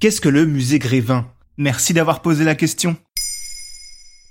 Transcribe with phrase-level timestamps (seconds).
[0.00, 1.26] Qu'est-ce que le musée Grévin?
[1.56, 2.94] Merci d'avoir posé la question.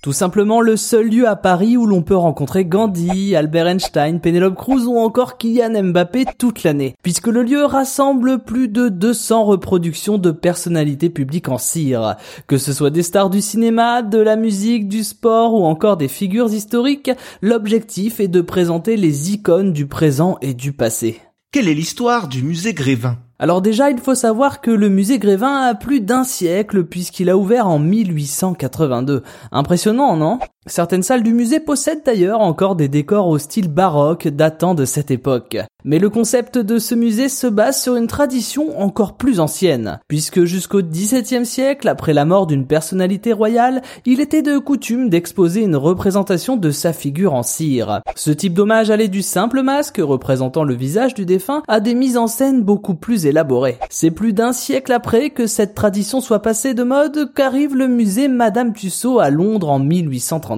[0.02, 4.56] Tout simplement le seul lieu à Paris où l'on peut rencontrer Gandhi, Albert Einstein, Penelope
[4.56, 10.18] Cruz ou encore Kylian Mbappé toute l'année, puisque le lieu rassemble plus de 200 reproductions
[10.18, 12.16] de personnalités publiques en cire,
[12.48, 16.08] que ce soit des stars du cinéma, de la musique, du sport ou encore des
[16.08, 17.12] figures historiques,
[17.42, 21.20] l'objectif est de présenter les icônes du présent et du passé.
[21.52, 23.18] Quelle est l'histoire du musée Grévin?
[23.40, 27.38] Alors déjà, il faut savoir que le musée Grévin a plus d'un siècle puisqu'il a
[27.38, 29.22] ouvert en 1882.
[29.52, 30.40] Impressionnant, non?
[30.68, 35.12] Certaines salles du musée possèdent d'ailleurs encore des décors au style baroque datant de cette
[35.12, 35.58] époque.
[35.86, 40.44] Mais le concept de ce musée se base sur une tradition encore plus ancienne, puisque
[40.44, 45.78] jusqu'au XVIIe siècle, après la mort d'une personnalité royale, il était de coutume d'exposer une
[45.78, 48.02] représentation de sa figure en cire.
[48.16, 52.18] Ce type d'hommage allait du simple masque représentant le visage du défunt à des mises
[52.18, 53.78] en scène beaucoup plus élaborées.
[53.90, 58.28] C'est plus d'un siècle après que cette tradition soit passée de mode qu'arrive le musée
[58.28, 59.80] Madame Tussaud à Londres en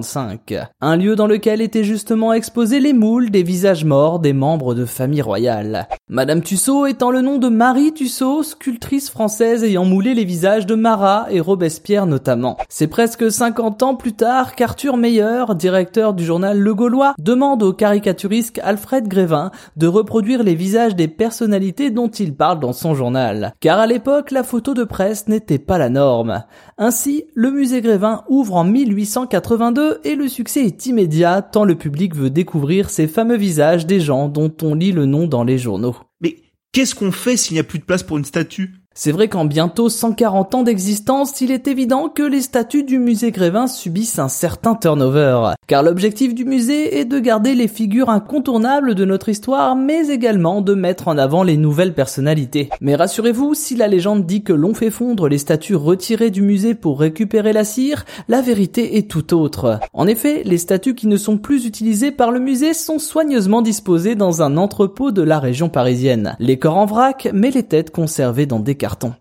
[0.00, 0.54] 1835.
[0.80, 4.84] Un lieu dans lequel étaient justement exposés les moules des visages morts des membres de
[4.84, 5.88] famille royale.
[6.08, 10.74] Madame Tussaud étant le nom de Marie Tussaud, sculptrice française ayant moulé les visages de
[10.74, 12.56] Marat et Robespierre notamment.
[12.68, 17.72] C'est presque 50 ans plus tard qu'Arthur Meyer, directeur du journal Le Gaulois, demande au
[17.72, 23.52] caricaturiste Alfred Grévin de reproduire les visages des personnalités dont il parle dans son journal.
[23.60, 26.44] Car à l'époque, la photo de presse n'était pas la norme.
[26.78, 32.14] Ainsi, le musée Grévin ouvre en 1882 et le succès est immédiat tant le public
[32.14, 35.96] veut découvrir ces fameux visages des gens dont on lit le nom dans les journaux.
[36.20, 36.36] Mais
[36.72, 38.79] qu'est-ce qu'on fait s'il n'y a plus de place pour une statue?
[39.02, 43.30] C'est vrai qu'en bientôt 140 ans d'existence, il est évident que les statues du musée
[43.30, 45.54] Grévin subissent un certain turnover.
[45.66, 50.60] Car l'objectif du musée est de garder les figures incontournables de notre histoire, mais également
[50.60, 52.68] de mettre en avant les nouvelles personnalités.
[52.82, 56.74] Mais rassurez-vous, si la légende dit que l'on fait fondre les statues retirées du musée
[56.74, 59.80] pour récupérer la cire, la vérité est tout autre.
[59.94, 64.14] En effet, les statues qui ne sont plus utilisées par le musée sont soigneusement disposées
[64.14, 66.36] dans un entrepôt de la région parisienne.
[66.38, 68.74] Les corps en vrac, mais les têtes conservées dans des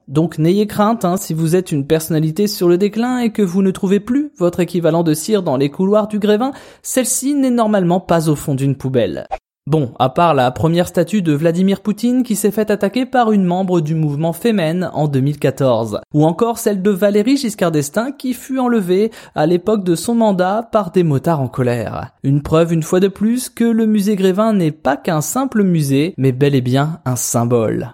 [0.08, 3.62] Donc n'ayez crainte hein, si vous êtes une personnalité sur le déclin et que vous
[3.62, 8.00] ne trouvez plus votre équivalent de cire dans les couloirs du Grévin, celle-ci n'est normalement
[8.00, 9.26] pas au fond d'une poubelle.
[9.70, 13.44] Bon, à part la première statue de Vladimir Poutine qui s'est fait attaquer par une
[13.44, 18.58] membre du mouvement Femen en 2014, ou encore celle de Valérie Giscard d'Estaing qui fut
[18.58, 22.14] enlevée à l'époque de son mandat par des motards en colère.
[22.24, 26.16] Une preuve une fois de plus que le musée Grévin n'est pas qu'un simple musée,
[26.18, 27.94] mais bel et bien un symbole.